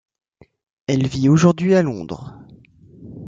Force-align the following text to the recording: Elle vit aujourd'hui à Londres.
Elle 0.87 1.05
vit 1.05 1.29
aujourd'hui 1.29 1.75
à 1.75 1.83
Londres. 1.83 2.39